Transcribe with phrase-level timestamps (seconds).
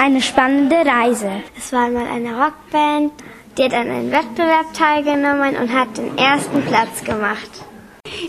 [0.00, 1.42] Eine spannende Reise.
[1.56, 3.12] Es war mal eine Rockband,
[3.56, 7.50] die hat an einem Wettbewerb teilgenommen und hat den ersten Platz gemacht.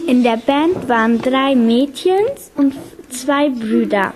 [0.08, 2.74] In der Band waren drei Mädchen und
[3.12, 4.14] zwei Brüder.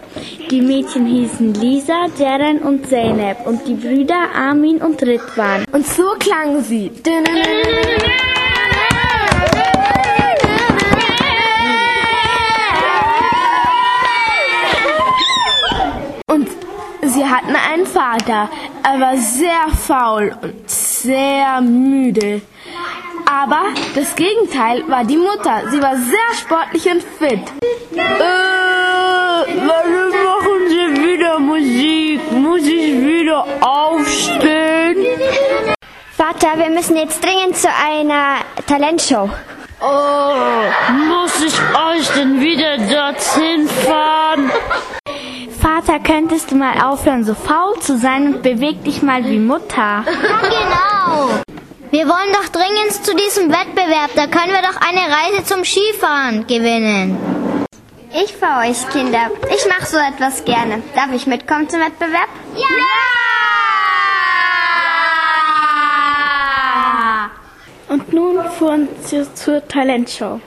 [0.49, 5.65] Die Mädchen hießen Lisa, Jeren und Zeynep und die Brüder Armin und Ritwan.
[5.71, 6.91] Und so klangen sie.
[17.33, 18.49] Hatten einen Vater.
[18.83, 22.41] Er war sehr faul und sehr müde.
[23.25, 23.61] Aber
[23.95, 25.63] das Gegenteil war die Mutter.
[25.71, 27.41] Sie war sehr sportlich und fit.
[27.95, 28.29] Äh,
[29.67, 32.31] warum machen Sie wieder Musik?
[32.31, 34.97] Muss ich wieder aufstehen?
[36.15, 39.29] Vater, wir müssen jetzt dringend zu einer Talentshow.
[39.81, 40.33] Oh,
[41.07, 44.51] muss ich euch denn wieder dorthin fahren?
[45.63, 50.03] Vater, könntest du mal aufhören, so faul zu sein und beweg dich mal wie Mutter?
[50.43, 51.29] Genau.
[51.89, 54.11] Wir wollen doch dringend zu diesem Wettbewerb.
[54.15, 57.17] Da können wir doch eine Reise zum Skifahren gewinnen.
[58.13, 59.31] Ich fahre euch, Kinder.
[59.55, 60.83] Ich mache so etwas gerne.
[60.95, 62.27] Darf ich mitkommen zum Wettbewerb?
[62.55, 62.65] Ja!
[67.87, 70.41] Und nun fuhren sie zur Talentshow.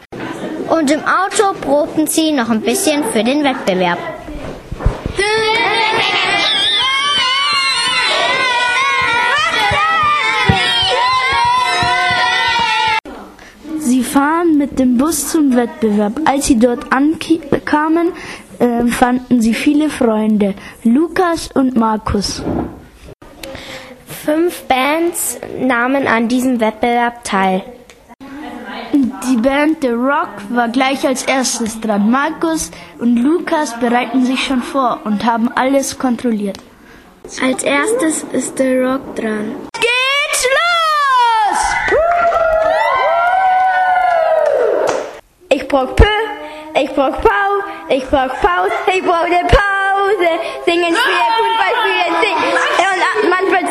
[0.68, 3.98] Und im Auto probten sie noch ein bisschen für den Wettbewerb.
[13.78, 16.20] Sie fahren mit dem Bus zum Wettbewerb.
[16.24, 18.12] Als sie dort ankamen,
[18.58, 22.42] äh, fanden sie viele Freunde, Lukas und Markus.
[24.06, 27.62] Fünf Bands nahmen an diesem Wettbewerb teil.
[29.28, 32.08] Die Band The Rock war gleich als erstes dran.
[32.10, 36.58] Markus und Lukas bereiten sich schon vor und haben alles kontrolliert.
[37.42, 39.56] Als erstes ist The Rock dran.
[39.74, 41.96] Geht's los!
[45.48, 46.04] Ich brauch Pö,
[46.80, 50.30] ich brauch Pau, ich brauch Pause, ich brauch eine Pause.
[50.66, 52.52] Singen, spielen, Fußball spielen, singen.
[53.22, 53.65] Und manchmal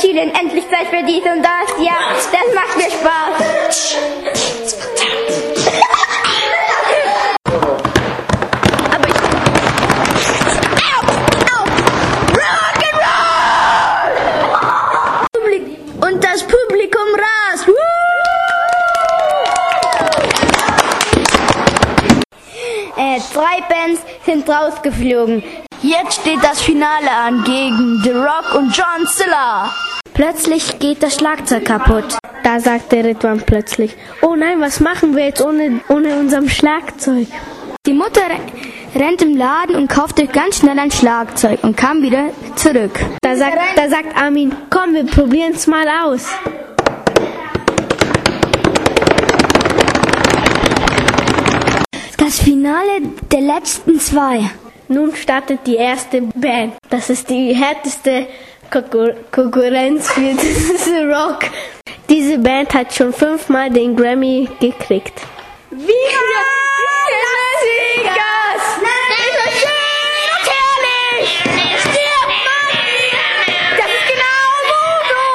[0.00, 0.34] schielen.
[0.34, 1.96] Endlich Zeit für dies und das, ja,
[2.32, 3.96] das macht mir Spaß.
[8.94, 9.14] Aber ich...
[10.84, 11.00] Au,
[11.54, 11.64] au,
[12.40, 13.28] Rock'n'Roll!
[16.08, 17.68] Und das Publikum rast.
[22.96, 25.42] Äh, drei Bands sind rausgeflogen.
[25.86, 29.70] Jetzt steht das Finale an gegen The Rock und John Stiller.
[30.14, 32.16] Plötzlich geht das Schlagzeug kaputt.
[32.42, 37.26] Da sagte Ritwan plötzlich, oh nein, was machen wir jetzt ohne, ohne unserem Schlagzeug?
[37.86, 42.30] Die Mutter re- rennt im Laden und kaufte ganz schnell ein Schlagzeug und kam wieder
[42.56, 42.98] zurück.
[43.20, 46.28] Da sagt, da sagt Armin, komm, wir probieren's mal aus.
[52.16, 54.50] Das Finale der letzten zwei.
[54.94, 56.74] Nun startet die erste Band.
[56.88, 58.28] Das ist die härteste
[58.70, 60.20] Konkur Konkurrenz für
[60.84, 61.50] The Rock.
[62.08, 65.20] Diese Band hat schon fünfmal den Grammy gekriegt.
[65.70, 65.88] Viva
[67.10, 68.64] Las Vegas!
[69.18, 71.28] Ist das schön und herrlich!
[71.80, 72.66] Stirbt man!
[73.78, 75.34] Das ist genau Voodoo!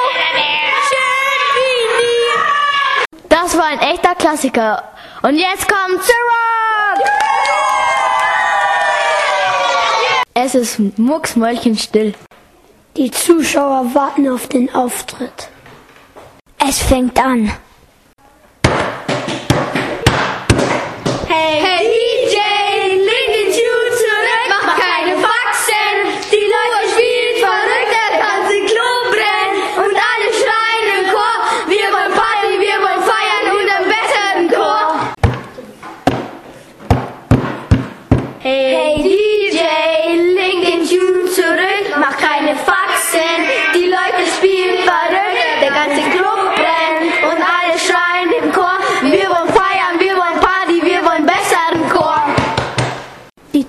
[0.89, 3.27] Schön wie wir!
[3.27, 4.83] Das war ein echter Klassiker.
[5.21, 6.49] Und jetzt kommt The Rock!
[10.51, 12.15] Es ist mucksmäulchenstill.
[12.97, 15.49] Die Zuschauer warten auf den Auftritt.
[16.67, 17.51] Es fängt an.
[21.27, 22.37] Hey, hey DJ,
[22.97, 25.97] leg den Tune zurück, mach keine Faxen.
[26.31, 31.37] Die Leute spielen verrückt, der ganze Club brennt und alle schreien im Chor.
[31.67, 35.13] Wir wollen Party, wir wollen feiern und am besseren Chor.
[38.39, 38.78] Hey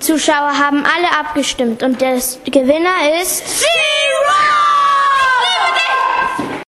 [0.01, 2.15] Zuschauer haben alle abgestimmt und der
[2.45, 4.10] Gewinner ist Sie